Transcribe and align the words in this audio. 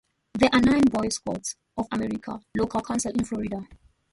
There 0.33 0.49
are 0.51 0.59
nine 0.61 0.81
Boy 0.91 1.09
Scouts 1.09 1.57
of 1.77 1.85
America 1.91 2.39
local 2.57 2.81
councils 2.81 3.13
in 3.13 3.23
Florida. 3.23 3.67